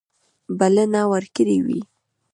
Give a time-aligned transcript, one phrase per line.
[0.59, 1.79] بلنې ورکړي وې.